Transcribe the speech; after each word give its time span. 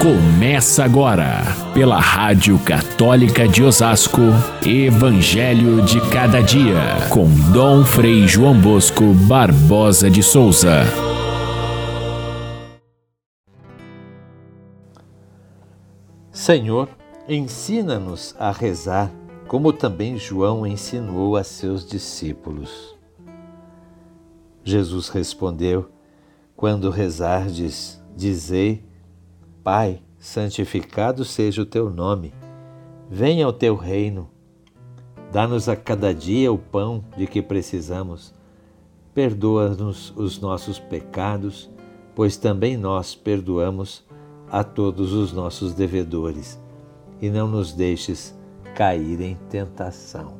Começa 0.00 0.84
agora, 0.84 1.42
pela 1.72 1.98
Rádio 1.98 2.58
Católica 2.58 3.48
de 3.48 3.62
Osasco, 3.62 4.20
Evangelho 4.64 5.82
de 5.82 6.00
Cada 6.10 6.42
Dia, 6.42 7.08
com 7.10 7.26
Dom 7.50 7.82
Frei 7.82 8.28
João 8.28 8.60
Bosco 8.60 9.14
Barbosa 9.26 10.10
de 10.10 10.22
Souza. 10.22 10.82
Senhor, 16.30 16.90
ensina-nos 17.26 18.36
a 18.38 18.52
rezar, 18.52 19.10
como 19.48 19.72
também 19.72 20.18
João 20.18 20.66
ensinou 20.66 21.36
a 21.36 21.42
seus 21.42 21.86
discípulos. 21.86 22.94
Jesus 24.62 25.08
respondeu: 25.08 25.90
Quando 26.54 26.90
rezardes, 26.90 28.00
dizei: 28.14 28.85
Pai, 29.66 30.00
santificado 30.20 31.24
seja 31.24 31.62
o 31.62 31.66
teu 31.66 31.90
nome, 31.90 32.32
venha 33.10 33.48
o 33.48 33.52
teu 33.52 33.74
reino. 33.74 34.30
Dá-nos 35.32 35.68
a 35.68 35.74
cada 35.74 36.14
dia 36.14 36.52
o 36.52 36.56
pão 36.56 37.04
de 37.16 37.26
que 37.26 37.42
precisamos. 37.42 38.32
Perdoa-nos 39.12 40.16
os 40.16 40.38
nossos 40.38 40.78
pecados, 40.78 41.68
pois 42.14 42.36
também 42.36 42.76
nós 42.76 43.16
perdoamos 43.16 44.04
a 44.52 44.62
todos 44.62 45.12
os 45.12 45.32
nossos 45.32 45.74
devedores. 45.74 46.56
E 47.20 47.28
não 47.28 47.48
nos 47.48 47.72
deixes 47.72 48.38
cair 48.72 49.20
em 49.20 49.34
tentação. 49.50 50.34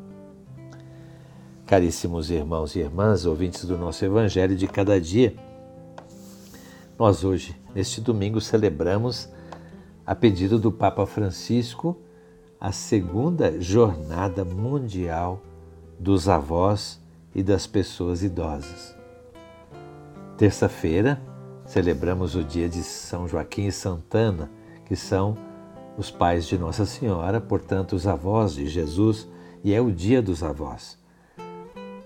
Caríssimos 1.66 2.30
irmãos 2.30 2.76
e 2.76 2.78
irmãs, 2.78 3.26
ouvintes 3.26 3.64
do 3.64 3.76
nosso 3.76 4.04
Evangelho 4.04 4.54
de 4.54 4.68
cada 4.68 5.00
dia, 5.00 5.34
nós 6.96 7.24
hoje, 7.24 7.65
neste 7.76 8.00
domingo, 8.00 8.40
celebramos, 8.40 9.28
a 10.06 10.14
pedido 10.14 10.58
do 10.58 10.72
Papa 10.72 11.04
Francisco, 11.04 11.94
a 12.58 12.72
segunda 12.72 13.60
Jornada 13.60 14.46
Mundial 14.46 15.42
dos 16.00 16.26
Avós 16.26 16.98
e 17.34 17.42
das 17.42 17.66
Pessoas 17.66 18.22
Idosas. 18.22 18.96
Terça-feira, 20.38 21.20
celebramos 21.66 22.34
o 22.34 22.42
dia 22.42 22.66
de 22.66 22.82
São 22.82 23.28
Joaquim 23.28 23.66
e 23.66 23.72
Santana, 23.72 24.50
que 24.86 24.96
são 24.96 25.36
os 25.98 26.10
pais 26.10 26.46
de 26.46 26.56
Nossa 26.56 26.86
Senhora, 26.86 27.42
portanto, 27.42 27.92
os 27.92 28.06
avós 28.06 28.54
de 28.54 28.66
Jesus, 28.66 29.28
e 29.62 29.74
é 29.74 29.82
o 29.82 29.92
dia 29.92 30.22
dos 30.22 30.42
avós. 30.42 30.98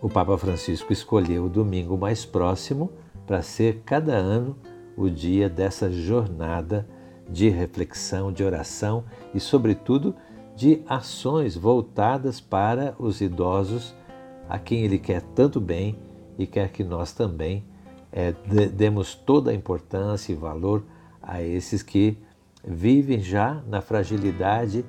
O 0.03 0.09
Papa 0.09 0.37
Francisco 0.37 0.93
escolheu 0.93 1.45
o 1.45 1.49
domingo 1.49 1.97
mais 1.97 2.25
próximo 2.25 2.91
para 3.25 3.41
ser 3.41 3.83
cada 3.87 4.15
ano 4.15 4.57
o 4.97 5.09
dia 5.09 5.49
dessa 5.49 5.91
jornada 5.91 6.87
de 7.29 7.49
reflexão, 7.49 8.33
de 8.33 8.43
oração 8.43 9.05
e, 9.35 9.41
sobretudo, 9.41 10.15
de 10.57 10.83
ações 10.87 11.57
voltadas 11.57 12.41
para 12.41 12.95
os 12.99 13.21
idosos 13.21 13.95
a 14.49 14.59
quem 14.59 14.83
Ele 14.83 14.99
quer 14.99 15.23
tanto 15.23 15.61
bem 15.61 15.97
e 16.37 16.47
quer 16.47 16.71
que 16.71 16.83
nós 16.83 17.13
também 17.13 17.65
é, 18.13 18.33
demos 18.73 19.15
toda 19.15 19.53
a 19.53 19.55
importância 19.55 20.33
e 20.33 20.35
valor 20.35 20.83
a 21.23 21.43
esses 21.43 21.83
que 21.83 22.19
vivem 22.65 23.21
já 23.21 23.63
na 23.67 23.81
fragilidade 23.81 24.85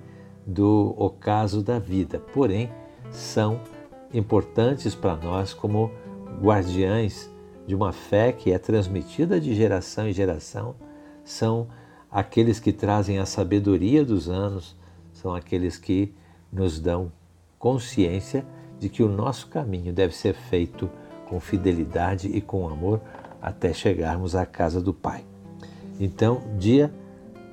do 0.45 0.95
ocaso 0.97 1.61
da 1.61 1.77
vida, 1.77 2.19
porém 2.33 2.71
são 3.11 3.61
importantes 4.13 4.95
para 4.95 5.15
nós 5.15 5.53
como 5.53 5.91
guardiães 6.41 7.30
de 7.71 7.75
uma 7.75 7.93
fé 7.93 8.33
que 8.33 8.51
é 8.51 8.59
transmitida 8.59 9.39
de 9.39 9.55
geração 9.55 10.05
em 10.05 10.11
geração, 10.11 10.75
são 11.23 11.69
aqueles 12.11 12.59
que 12.59 12.73
trazem 12.73 13.17
a 13.17 13.25
sabedoria 13.25 14.03
dos 14.03 14.27
anos, 14.27 14.75
são 15.13 15.33
aqueles 15.33 15.77
que 15.77 16.13
nos 16.51 16.81
dão 16.81 17.09
consciência 17.57 18.45
de 18.77 18.89
que 18.89 19.01
o 19.01 19.07
nosso 19.07 19.47
caminho 19.47 19.93
deve 19.93 20.13
ser 20.13 20.33
feito 20.33 20.89
com 21.29 21.39
fidelidade 21.39 22.27
e 22.27 22.41
com 22.41 22.67
amor 22.67 22.99
até 23.41 23.71
chegarmos 23.71 24.35
à 24.35 24.45
casa 24.45 24.81
do 24.81 24.93
Pai. 24.93 25.23
Então, 25.97 26.41
Dia 26.59 26.93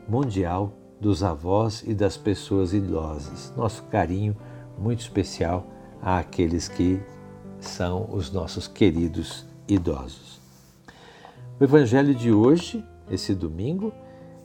Mundial 0.08 0.72
dos 1.00 1.22
Avós 1.22 1.84
e 1.86 1.94
das 1.94 2.16
Pessoas 2.16 2.74
Idosas. 2.74 3.52
Nosso 3.56 3.84
carinho 3.84 4.36
muito 4.76 4.98
especial 4.98 5.64
àqueles 6.02 6.66
que 6.66 7.00
são 7.60 8.08
os 8.12 8.32
nossos 8.32 8.66
queridos 8.66 9.46
idosos. 9.68 10.40
O 11.60 11.64
Evangelho 11.64 12.14
de 12.14 12.32
hoje, 12.32 12.84
esse 13.10 13.34
domingo, 13.34 13.92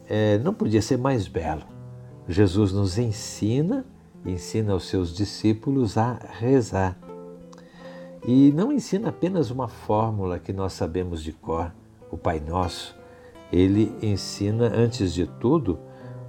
é, 0.08 0.38
não 0.38 0.52
podia 0.52 0.82
ser 0.82 0.98
mais 0.98 1.26
belo. 1.26 1.62
Jesus 2.28 2.72
nos 2.72 2.98
ensina, 2.98 3.84
ensina 4.24 4.72
aos 4.72 4.88
seus 4.88 5.14
discípulos 5.14 5.96
a 5.96 6.14
rezar. 6.38 6.98
E 8.26 8.52
não 8.52 8.72
ensina 8.72 9.10
apenas 9.10 9.50
uma 9.50 9.68
fórmula 9.68 10.38
que 10.38 10.52
nós 10.52 10.72
sabemos 10.72 11.22
de 11.22 11.32
cor, 11.32 11.72
o 12.10 12.16
Pai 12.16 12.40
Nosso. 12.40 12.96
Ele 13.52 13.94
ensina, 14.02 14.72
antes 14.74 15.12
de 15.12 15.26
tudo, 15.26 15.78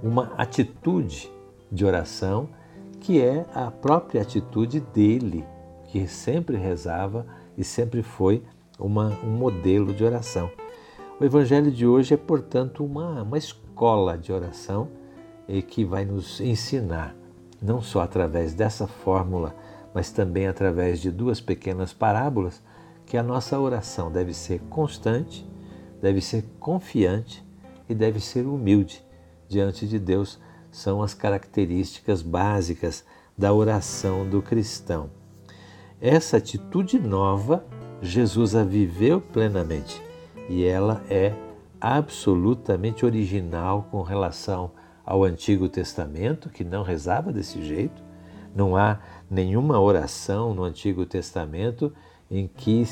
uma 0.02 0.32
atitude 0.36 1.30
de 1.72 1.84
oração 1.84 2.48
que 3.00 3.20
é 3.20 3.46
a 3.54 3.70
própria 3.70 4.22
atitude 4.22 4.80
dele, 4.80 5.44
que 5.86 6.06
sempre 6.06 6.56
rezava 6.56 7.26
e 7.56 7.64
sempre 7.64 8.02
foi 8.02 8.42
uma, 8.78 9.08
um 9.22 9.30
modelo 9.30 9.92
de 9.92 10.04
oração. 10.04 10.50
O 11.18 11.24
Evangelho 11.24 11.70
de 11.70 11.86
hoje 11.86 12.14
é, 12.14 12.16
portanto, 12.16 12.84
uma, 12.84 13.22
uma 13.22 13.38
escola 13.38 14.18
de 14.18 14.32
oração 14.32 14.88
e 15.48 15.62
que 15.62 15.84
vai 15.84 16.04
nos 16.04 16.40
ensinar, 16.40 17.14
não 17.60 17.80
só 17.80 18.00
através 18.00 18.52
dessa 18.52 18.86
fórmula, 18.86 19.54
mas 19.94 20.10
também 20.10 20.46
através 20.46 21.00
de 21.00 21.10
duas 21.10 21.40
pequenas 21.40 21.92
parábolas, 21.92 22.62
que 23.06 23.16
a 23.16 23.22
nossa 23.22 23.58
oração 23.58 24.10
deve 24.10 24.34
ser 24.34 24.60
constante, 24.68 25.48
deve 26.02 26.20
ser 26.20 26.44
confiante 26.58 27.42
e 27.88 27.94
deve 27.94 28.20
ser 28.20 28.46
humilde 28.46 29.02
diante 29.48 29.86
de 29.86 29.98
Deus. 29.98 30.38
São 30.70 31.02
as 31.02 31.14
características 31.14 32.20
básicas 32.20 33.04
da 33.38 33.54
oração 33.54 34.28
do 34.28 34.42
cristão. 34.42 35.08
Essa 36.00 36.36
atitude 36.36 36.98
nova 36.98 37.64
Jesus 38.02 38.54
a 38.54 38.62
viveu 38.62 39.20
plenamente 39.20 40.02
e 40.48 40.64
ela 40.64 41.02
é 41.08 41.34
absolutamente 41.80 43.04
original 43.04 43.88
com 43.90 44.02
relação 44.02 44.70
ao 45.04 45.24
Antigo 45.24 45.68
Testamento, 45.68 46.50
que 46.50 46.64
não 46.64 46.82
rezava 46.82 47.32
desse 47.32 47.62
jeito. 47.62 48.02
Não 48.54 48.76
há 48.76 48.98
nenhuma 49.30 49.80
oração 49.80 50.54
no 50.54 50.64
Antigo 50.64 51.04
Testamento 51.06 51.92
em 52.30 52.48
que 52.48 52.84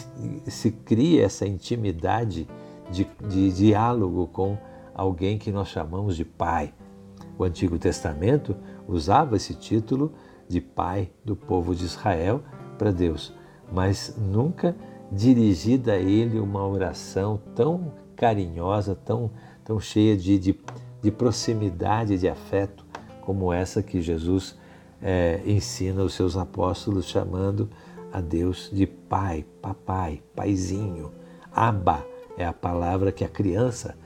se 0.47 0.71
cria 0.71 1.25
essa 1.25 1.47
intimidade 1.47 2.47
de, 2.91 3.07
de 3.29 3.51
diálogo 3.53 4.29
com 4.29 4.57
alguém 4.95 5.39
que 5.39 5.51
nós 5.51 5.69
chamamos 5.69 6.17
de 6.17 6.25
Pai. 6.25 6.73
O 7.37 7.45
Antigo 7.45 7.79
Testamento 7.79 8.55
usava 8.87 9.37
esse 9.37 9.55
título 9.55 10.13
de 10.49 10.61
Pai 10.61 11.11
do 11.25 11.35
povo 11.35 11.75
de 11.75 11.85
Israel 11.85 12.43
para 12.79 12.93
Deus, 12.93 13.33
mas 13.73 14.17
nunca 14.17 14.77
dirigida 15.11 15.93
a 15.93 15.99
Ele 15.99 16.39
uma 16.39 16.67
oração 16.67 17.41
tão 17.55 17.93
carinhosa, 18.17 18.95
tão, 18.95 19.31
tão 19.65 19.79
cheia 19.81 20.17
de, 20.17 20.39
de, 20.39 20.61
de 21.03 21.11
proximidade, 21.11 22.19
de 22.19 22.29
afeto, 22.29 22.85
como 23.21 23.53
essa 23.53 23.83
que 23.83 24.01
Jesus 24.01 24.57
é, 25.03 25.41
ensina 25.47 26.03
os 26.03 26.15
seus 26.15 26.37
apóstolos, 26.37 27.07
chamando 27.07 27.69
a 28.13 28.21
Deus 28.21 28.71
de 28.73 28.87
Pai, 28.87 29.45
Papai, 29.61 30.23
Paizinho. 30.35 31.13
Abba 31.53 32.05
é 32.37 32.45
a 32.45 32.53
palavra 32.53 33.13
que 33.13 33.25
a 33.25 33.29
criança 33.29 33.97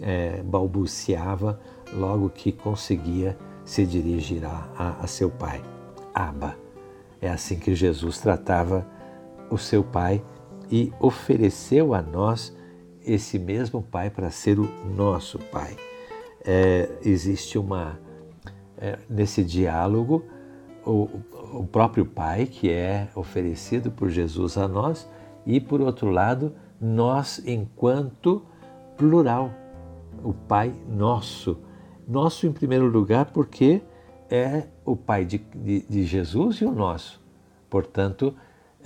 é, 0.00 0.42
balbuciava 0.42 1.60
logo 1.92 2.28
que 2.28 2.52
conseguia 2.52 3.36
se 3.64 3.84
dirigir 3.84 4.44
a, 4.44 4.68
a, 4.76 5.04
a 5.04 5.06
seu 5.06 5.30
pai. 5.30 5.62
Abba. 6.14 6.56
É 7.20 7.28
assim 7.28 7.58
que 7.58 7.74
Jesus 7.74 8.18
tratava 8.18 8.86
o 9.50 9.56
seu 9.56 9.82
pai 9.82 10.22
e 10.70 10.92
ofereceu 11.00 11.94
a 11.94 12.02
nós 12.02 12.56
esse 13.04 13.38
mesmo 13.38 13.82
Pai 13.82 14.10
para 14.10 14.30
ser 14.30 14.58
o 14.58 14.68
nosso 14.96 15.38
Pai. 15.38 15.76
É, 16.44 16.88
existe 17.04 17.58
uma, 17.58 17.98
é, 18.76 18.98
nesse 19.08 19.44
diálogo, 19.44 20.24
o, 20.84 21.08
o 21.52 21.66
próprio 21.66 22.04
Pai 22.04 22.46
que 22.46 22.70
é 22.70 23.08
oferecido 23.14 23.90
por 23.90 24.10
Jesus 24.10 24.56
a 24.56 24.66
nós 24.66 25.08
e, 25.44 25.60
por 25.60 25.80
outro 25.80 26.10
lado, 26.10 26.52
nós 26.80 27.40
enquanto 27.46 28.42
plural, 28.96 29.52
o 30.22 30.32
Pai 30.32 30.74
nosso. 30.88 31.58
Nosso, 32.06 32.46
em 32.46 32.52
primeiro 32.52 32.86
lugar, 32.86 33.26
porque 33.26 33.82
é 34.30 34.64
o 34.84 34.96
Pai 34.96 35.24
de, 35.24 35.38
de, 35.38 35.80
de 35.82 36.04
Jesus 36.04 36.56
e 36.56 36.64
o 36.64 36.72
nosso. 36.72 37.22
Portanto, 37.68 38.34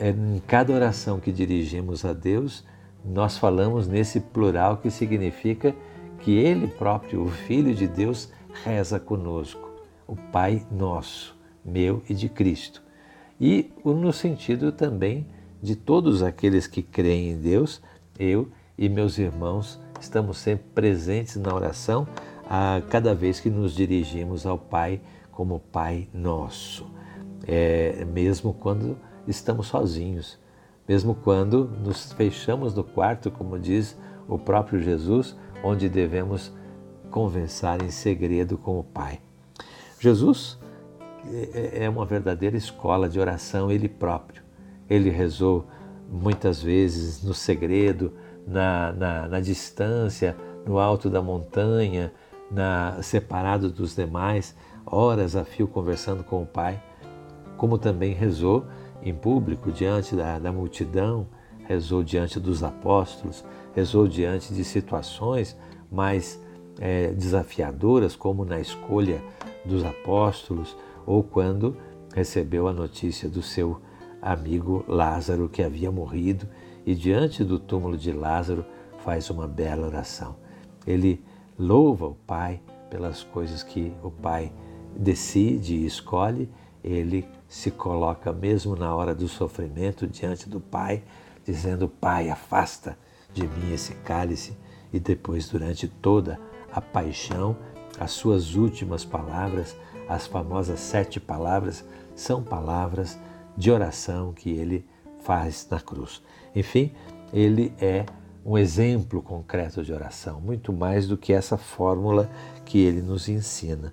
em 0.01 0.41
cada 0.47 0.73
oração 0.73 1.21
que 1.21 1.31
dirigimos 1.31 2.05
a 2.05 2.15
Deus, 2.15 2.65
nós 3.05 3.37
falamos 3.37 3.87
nesse 3.87 4.19
plural 4.19 4.79
que 4.79 4.91
significa 4.91 5.75
que 6.21 6.33
Ele 6.33 6.67
próprio, 6.67 7.23
o 7.23 7.29
Filho 7.29 7.75
de 7.75 7.87
Deus, 7.87 8.31
reza 8.65 8.99
conosco, 8.99 9.71
o 10.07 10.17
Pai 10.17 10.67
nosso, 10.71 11.37
meu 11.65 12.03
e 12.09 12.15
de 12.15 12.29
Cristo. 12.29 12.83
E 13.39 13.71
no 13.85 14.13
sentido 14.13 14.73
também 14.73 15.27
de 15.63 15.77
todos 15.77 16.23
aqueles 16.23 16.67
que 16.67 16.83
creem 16.83 17.33
em 17.33 17.37
Deus, 17.37 17.83
eu 18.19 18.49
e 18.79 18.89
meus 18.89 19.19
irmãos 19.19 19.79
estamos 20.01 20.39
sempre 20.39 20.67
presentes 20.75 21.37
na 21.37 21.55
oração 21.55 22.07
a 22.49 22.83
cada 22.89 23.15
vez 23.15 23.39
que 23.39 23.51
nos 23.51 23.75
dirigimos 23.75 24.47
ao 24.47 24.59
Pai 24.59 25.01
como 25.31 25.61
Pai 25.61 26.09
nosso, 26.13 26.87
é, 27.47 28.05
mesmo 28.07 28.53
quando 28.53 28.97
estamos 29.27 29.67
sozinhos, 29.67 30.39
mesmo 30.89 31.15
quando 31.15 31.65
nos 31.65 32.13
fechamos 32.13 32.75
no 32.75 32.83
quarto, 32.83 33.31
como 33.31 33.59
diz 33.59 33.97
o 34.29 34.39
próprio 34.39 34.81
Jesus, 34.81 35.37
onde 35.63 35.89
devemos 35.89 36.53
conversar 37.11 37.83
em 37.83 37.91
segredo 37.91 38.57
com 38.57 38.79
o 38.79 38.85
Pai. 38.85 39.21
Jesus 39.99 40.59
é, 41.53 41.85
é 41.85 41.89
uma 41.89 42.05
verdadeira 42.05 42.57
escola 42.57 43.09
de 43.09 43.21
oração, 43.21 43.71
ele 43.71 43.89
próprio. 43.89 44.43
Ele 44.89 45.11
rezou 45.11 45.67
muitas 46.11 46.63
vezes 46.63 47.23
no 47.23 47.35
segredo, 47.35 48.13
na, 48.47 48.93
na, 48.93 49.29
na 49.29 49.41
distância, 49.41 50.37
no 50.67 50.79
alto 50.79 51.09
da 51.09 51.23
montanha, 51.23 52.13
na, 52.51 53.01
separado 53.03 53.71
dos 53.71 53.95
demais, 53.95 54.57
horas 54.85 55.37
a 55.37 55.45
fio 55.45 55.69
conversando 55.69 56.25
com 56.25 56.43
o 56.43 56.47
Pai, 56.47 56.83
como 57.57 57.79
também 57.79 58.13
rezou 58.13 58.67
em 59.03 59.15
público 59.15 59.73
diante 59.73 60.15
da, 60.15 60.39
da 60.39 60.53
multidão, 60.53 61.27
rezou 61.67 62.03
diante 62.03 62.41
dos 62.41 62.63
apóstolos, 62.63 63.45
rezou 63.75 64.07
diante 64.09 64.53
de 64.53 64.65
situações 64.65 65.57
mais 65.91 66.41
é, 66.79 67.13
desafiadoras, 67.13 68.17
como 68.17 68.45
na 68.45 68.61
escolha 68.61 69.23
dos 69.65 69.85
apóstolos, 69.85 70.77
ou 71.07 71.23
quando 71.23 71.77
recebeu 72.15 72.67
a 72.67 72.73
notícia 72.73 73.29
do 73.29 73.43
seu 73.43 73.81
amigo 74.21 74.85
Lázaro 74.87 75.49
que 75.49 75.63
havia 75.63 75.91
morrido 75.91 76.47
e 76.85 76.95
diante 76.95 77.45
do 77.45 77.59
túmulo 77.59 77.97
de 77.97 78.13
Lázaro 78.13 78.65
faz 78.99 79.31
uma 79.31 79.47
bela 79.47 79.87
oração. 79.87 80.37
Ele 80.87 81.23
louva 81.59 82.07
o 82.07 82.15
Pai 82.27 82.61
pelas 82.89 83.23
coisas 83.23 83.63
que 83.63 83.93
o 84.03 84.11
Pai 84.11 84.53
decide 84.97 85.77
e 85.77 85.87
escolhe, 85.87 86.51
ele 86.83 87.27
se 87.51 87.69
coloca 87.69 88.33
mesmo 88.33 88.77
na 88.77 88.95
hora 88.95 89.13
do 89.13 89.27
sofrimento 89.27 90.07
diante 90.07 90.49
do 90.49 90.61
Pai, 90.61 91.03
dizendo: 91.45 91.89
Pai, 91.89 92.31
afasta 92.31 92.97
de 93.35 93.43
mim 93.43 93.75
esse 93.75 93.93
cálice, 93.97 94.57
e 94.93 95.01
depois, 95.01 95.49
durante 95.49 95.89
toda 95.89 96.39
a 96.73 96.81
paixão, 96.81 97.57
as 97.99 98.13
suas 98.13 98.55
últimas 98.55 99.05
palavras, 99.05 99.77
as 100.09 100.29
famosas 100.29 100.79
sete 100.79 101.19
palavras, 101.19 101.85
são 102.15 102.41
palavras 102.41 103.19
de 103.57 103.71
oração 103.71 104.33
que 104.33 104.51
ele 104.51 104.87
faz 105.19 105.67
na 105.69 105.81
cruz. 105.81 106.23
Enfim, 106.55 106.93
ele 107.33 107.75
é 107.81 108.07
um 108.45 108.57
exemplo 108.57 109.21
concreto 109.21 109.83
de 109.83 109.93
oração, 109.93 110.41
muito 110.41 110.73
mais 110.73 111.09
do 111.09 111.17
que 111.17 111.33
essa 111.33 111.57
fórmula 111.57 112.31
que 112.65 112.79
ele 112.79 113.03
nos 113.03 113.29
ensina. 113.29 113.93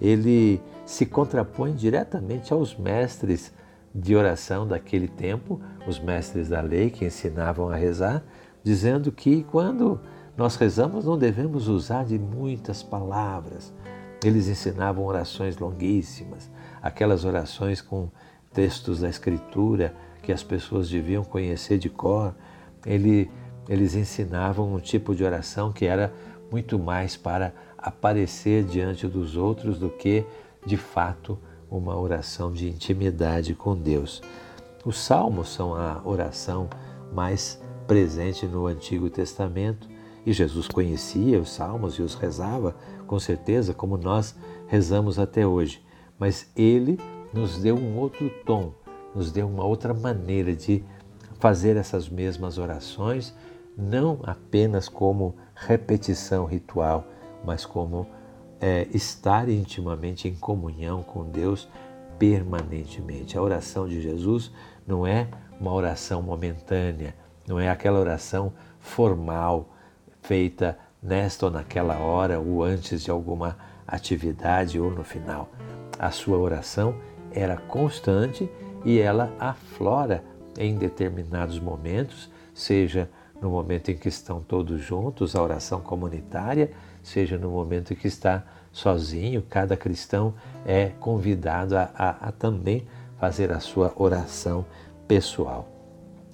Ele 0.00 0.60
se 0.86 1.04
contrapõe 1.04 1.74
diretamente 1.74 2.52
aos 2.52 2.76
mestres 2.76 3.52
de 3.94 4.14
oração 4.14 4.66
daquele 4.66 5.08
tempo, 5.08 5.60
os 5.86 5.98
mestres 5.98 6.48
da 6.48 6.60
lei 6.60 6.90
que 6.90 7.04
ensinavam 7.04 7.68
a 7.68 7.76
rezar, 7.76 8.22
dizendo 8.62 9.10
que 9.10 9.42
quando 9.44 10.00
nós 10.36 10.54
rezamos 10.56 11.04
não 11.04 11.18
devemos 11.18 11.66
usar 11.66 12.04
de 12.04 12.18
muitas 12.18 12.82
palavras. 12.82 13.72
Eles 14.24 14.48
ensinavam 14.48 15.04
orações 15.04 15.56
longuíssimas, 15.58 16.50
aquelas 16.80 17.24
orações 17.24 17.80
com 17.80 18.08
textos 18.52 19.00
da 19.00 19.08
Escritura 19.08 19.94
que 20.22 20.32
as 20.32 20.42
pessoas 20.42 20.88
deviam 20.88 21.24
conhecer 21.24 21.78
de 21.78 21.88
cor. 21.88 22.34
Ele, 22.84 23.30
eles 23.68 23.94
ensinavam 23.94 24.72
um 24.72 24.78
tipo 24.78 25.14
de 25.14 25.24
oração 25.24 25.72
que 25.72 25.86
era 25.86 26.12
muito 26.50 26.78
mais 26.78 27.16
para 27.16 27.52
aparecer 27.78 28.64
diante 28.64 29.06
dos 29.06 29.36
outros 29.36 29.78
do 29.78 29.88
que, 29.88 30.24
de 30.66 30.76
fato, 30.76 31.38
uma 31.70 31.96
oração 31.98 32.52
de 32.52 32.68
intimidade 32.68 33.54
com 33.54 33.76
Deus. 33.76 34.20
Os 34.84 34.98
salmos 34.98 35.48
são 35.48 35.74
a 35.74 36.00
oração 36.04 36.68
mais 37.12 37.60
presente 37.86 38.46
no 38.46 38.66
Antigo 38.66 39.08
Testamento 39.08 39.88
e 40.26 40.32
Jesus 40.32 40.68
conhecia 40.68 41.40
os 41.40 41.50
salmos 41.50 41.94
e 41.94 42.02
os 42.02 42.14
rezava, 42.14 42.76
com 43.06 43.18
certeza, 43.18 43.72
como 43.72 43.96
nós 43.96 44.34
rezamos 44.66 45.18
até 45.18 45.46
hoje. 45.46 45.82
Mas 46.18 46.50
ele 46.56 46.98
nos 47.32 47.58
deu 47.58 47.76
um 47.76 47.96
outro 47.96 48.30
tom, 48.44 48.72
nos 49.14 49.32
deu 49.32 49.48
uma 49.48 49.64
outra 49.64 49.94
maneira 49.94 50.54
de 50.54 50.84
fazer 51.38 51.76
essas 51.76 52.08
mesmas 52.08 52.58
orações, 52.58 53.34
não 53.76 54.20
apenas 54.24 54.88
como 54.88 55.36
repetição 55.54 56.44
ritual, 56.44 57.06
mas 57.44 57.64
como 57.64 58.06
é, 58.60 58.86
estar 58.92 59.48
intimamente 59.48 60.28
em 60.28 60.34
comunhão 60.34 61.02
com 61.02 61.24
Deus 61.24 61.68
permanentemente. 62.18 63.38
A 63.38 63.42
oração 63.42 63.86
de 63.86 64.00
Jesus 64.00 64.50
não 64.86 65.06
é 65.06 65.28
uma 65.60 65.72
oração 65.72 66.22
momentânea, 66.22 67.14
não 67.46 67.58
é 67.58 67.68
aquela 67.68 67.98
oração 67.98 68.52
formal, 68.80 69.68
feita 70.22 70.78
nesta 71.02 71.46
ou 71.46 71.52
naquela 71.52 71.98
hora, 71.98 72.40
ou 72.40 72.62
antes 72.62 73.02
de 73.02 73.10
alguma 73.10 73.56
atividade 73.86 74.78
ou 74.78 74.90
no 74.90 75.04
final. 75.04 75.48
A 75.98 76.10
sua 76.10 76.36
oração 76.36 76.94
era 77.32 77.56
constante 77.56 78.48
e 78.84 78.98
ela 78.98 79.32
aflora 79.38 80.22
em 80.58 80.76
determinados 80.76 81.58
momentos, 81.58 82.30
seja 82.52 83.08
no 83.40 83.50
momento 83.50 83.90
em 83.90 83.96
que 83.96 84.08
estão 84.08 84.40
todos 84.40 84.80
juntos, 84.80 85.36
a 85.36 85.42
oração 85.42 85.80
comunitária, 85.80 86.72
seja 87.08 87.38
no 87.38 87.50
momento 87.50 87.92
em 87.92 87.96
que 87.96 88.06
está 88.06 88.44
sozinho, 88.70 89.42
cada 89.42 89.76
cristão 89.76 90.34
é 90.64 90.88
convidado 91.00 91.76
a, 91.76 91.90
a, 91.94 92.28
a 92.28 92.32
também 92.32 92.86
fazer 93.18 93.50
a 93.50 93.60
sua 93.60 93.92
oração 93.96 94.64
pessoal. 95.06 95.68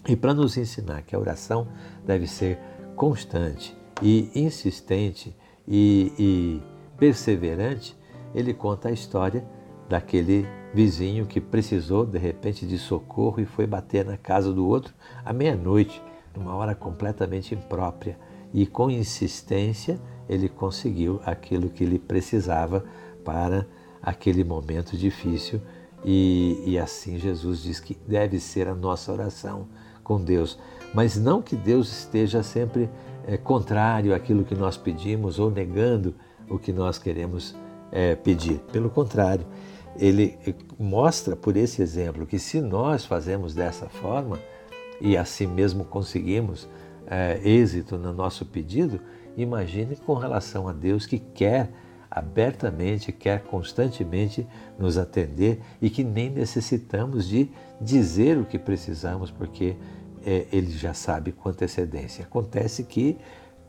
E 0.06 0.14
para 0.14 0.34
nos 0.34 0.56
ensinar 0.56 1.02
que 1.02 1.16
a 1.16 1.18
oração 1.18 1.66
deve 2.04 2.26
ser 2.26 2.58
constante 2.94 3.74
e 4.02 4.30
insistente 4.34 5.34
e, 5.66 6.12
e 6.18 6.62
perseverante, 6.98 7.96
ele 8.34 8.52
conta 8.52 8.88
a 8.88 8.92
história 8.92 9.44
daquele 9.88 10.46
vizinho 10.74 11.24
que 11.24 11.40
precisou 11.40 12.04
de 12.04 12.18
repente 12.18 12.66
de 12.66 12.78
socorro 12.78 13.40
e 13.40 13.46
foi 13.46 13.66
bater 13.66 14.04
na 14.04 14.16
casa 14.16 14.52
do 14.52 14.66
outro 14.66 14.92
à 15.24 15.32
meia-noite, 15.32 16.02
numa 16.36 16.54
hora 16.54 16.74
completamente 16.74 17.54
imprópria. 17.54 18.18
E 18.54 18.64
com 18.64 18.88
insistência 18.88 20.00
ele 20.28 20.48
conseguiu 20.48 21.20
aquilo 21.26 21.68
que 21.68 21.82
ele 21.82 21.98
precisava 21.98 22.84
para 23.24 23.66
aquele 24.00 24.44
momento 24.44 24.96
difícil. 24.96 25.60
E, 26.04 26.62
e 26.64 26.78
assim 26.78 27.18
Jesus 27.18 27.62
diz 27.62 27.80
que 27.80 27.98
deve 28.06 28.38
ser 28.38 28.68
a 28.68 28.74
nossa 28.74 29.12
oração 29.12 29.66
com 30.04 30.22
Deus. 30.22 30.56
Mas 30.94 31.16
não 31.16 31.42
que 31.42 31.56
Deus 31.56 31.90
esteja 31.90 32.42
sempre 32.44 32.88
é, 33.26 33.36
contrário 33.36 34.14
àquilo 34.14 34.44
que 34.44 34.54
nós 34.54 34.76
pedimos 34.76 35.40
ou 35.40 35.50
negando 35.50 36.14
o 36.48 36.58
que 36.58 36.72
nós 36.72 36.96
queremos 36.96 37.56
é, 37.90 38.14
pedir. 38.14 38.58
Pelo 38.70 38.88
contrário, 38.88 39.46
ele 39.96 40.38
mostra 40.78 41.34
por 41.34 41.56
esse 41.56 41.82
exemplo 41.82 42.26
que 42.26 42.38
se 42.38 42.60
nós 42.60 43.04
fazemos 43.04 43.54
dessa 43.54 43.88
forma 43.88 44.38
e 45.00 45.16
assim 45.16 45.46
mesmo 45.46 45.84
conseguimos 45.84 46.68
é, 47.06 47.40
êxito 47.44 47.98
no 47.98 48.12
nosso 48.12 48.46
pedido, 48.46 49.00
imagine 49.36 49.96
com 49.96 50.14
relação 50.14 50.68
a 50.68 50.72
Deus 50.72 51.06
que 51.06 51.18
quer 51.18 51.70
abertamente, 52.10 53.10
quer 53.10 53.42
constantemente 53.42 54.46
nos 54.78 54.96
atender 54.96 55.60
e 55.82 55.90
que 55.90 56.04
nem 56.04 56.30
necessitamos 56.30 57.26
de 57.26 57.50
dizer 57.80 58.38
o 58.38 58.44
que 58.44 58.58
precisamos, 58.58 59.32
porque 59.32 59.76
é, 60.24 60.46
Ele 60.52 60.70
já 60.70 60.94
sabe 60.94 61.32
com 61.32 61.48
antecedência. 61.48 62.24
Acontece 62.24 62.84
que 62.84 63.18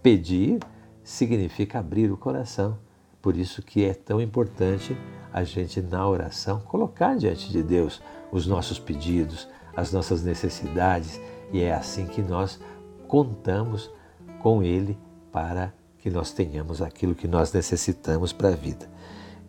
pedir 0.03 0.59
significa 1.03 1.79
abrir 1.79 2.11
o 2.11 2.17
coração. 2.17 2.77
Por 3.19 3.35
isso 3.35 3.63
que 3.63 3.83
é 3.83 3.95
tão 3.95 4.21
importante 4.21 4.95
a 5.33 5.43
gente 5.43 5.81
na 5.81 6.07
oração 6.07 6.59
colocar 6.59 7.17
diante 7.17 7.51
de 7.51 7.63
Deus 7.63 7.99
os 8.31 8.45
nossos 8.45 8.77
pedidos, 8.77 9.47
as 9.75 9.91
nossas 9.91 10.23
necessidades, 10.23 11.19
e 11.51 11.61
é 11.61 11.73
assim 11.73 12.05
que 12.05 12.21
nós 12.21 12.59
contamos 13.07 13.89
com 14.39 14.61
Ele 14.61 14.97
para 15.31 15.73
que 15.99 16.09
nós 16.09 16.31
tenhamos 16.31 16.81
aquilo 16.81 17.15
que 17.15 17.27
nós 17.27 17.51
necessitamos 17.51 18.31
para 18.31 18.49
a 18.49 18.55
vida. 18.55 18.89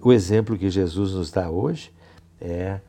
O 0.00 0.12
exemplo 0.12 0.56
que 0.56 0.70
Jesus 0.70 1.12
nos 1.12 1.30
dá 1.30 1.50
hoje 1.50 1.92
é 2.40 2.80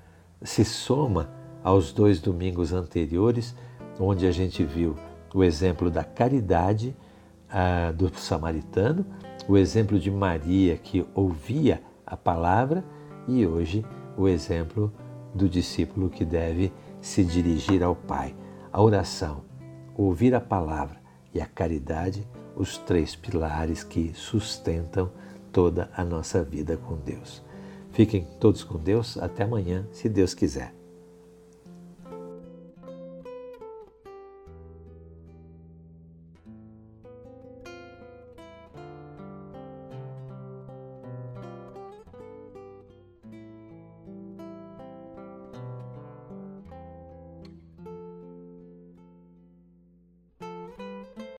se 0.41 0.63
soma 0.63 1.29
aos 1.63 1.91
dois 1.91 2.19
domingos 2.19 2.73
anteriores, 2.73 3.55
onde 3.99 4.27
a 4.27 4.31
gente 4.31 4.63
viu 4.63 4.95
o 5.33 5.43
exemplo 5.43 5.89
da 5.89 6.03
caridade 6.03 6.95
do 7.95 8.09
samaritano, 8.17 9.05
o 9.47 9.57
exemplo 9.57 9.99
de 9.99 10.11
Maria 10.11 10.77
que 10.77 11.05
ouvia 11.15 11.81
a 12.05 12.15
palavra 12.15 12.83
e 13.27 13.45
hoje 13.45 13.85
o 14.17 14.27
exemplo 14.27 14.91
do 15.33 15.49
discípulo 15.49 16.09
que 16.09 16.23
deve 16.23 16.71
se 17.01 17.23
dirigir 17.23 17.83
ao 17.83 17.95
Pai. 17.95 18.35
A 18.71 18.81
oração, 18.81 19.41
ouvir 19.97 20.35
a 20.35 20.39
palavra 20.39 20.97
e 21.33 21.41
a 21.41 21.45
caridade, 21.45 22.25
os 22.55 22.77
três 22.77 23.15
pilares 23.15 23.83
que 23.83 24.13
sustentam 24.13 25.11
toda 25.51 25.89
a 25.95 26.03
nossa 26.03 26.43
vida 26.43 26.77
com 26.77 26.95
Deus. 26.97 27.43
Fiquem 27.91 28.27
todos 28.39 28.63
com 28.63 28.77
Deus. 28.77 29.17
Até 29.17 29.43
amanhã, 29.43 29.87
se 29.91 30.07
Deus 30.07 30.33
quiser. 30.33 30.76